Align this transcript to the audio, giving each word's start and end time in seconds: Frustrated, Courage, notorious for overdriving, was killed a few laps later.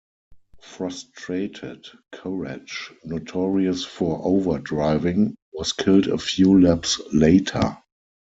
Frustrated, 0.63 1.85
Courage, 2.11 2.89
notorious 3.05 3.85
for 3.85 4.17
overdriving, 4.25 5.35
was 5.53 5.73
killed 5.73 6.07
a 6.07 6.17
few 6.17 6.59
laps 6.59 6.99
later. 7.13 7.77